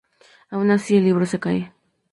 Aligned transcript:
Aun 0.49 0.71
así, 0.71 0.97
el 0.97 1.03
libro 1.03 1.27
se 1.27 1.39
cae. 1.39 1.71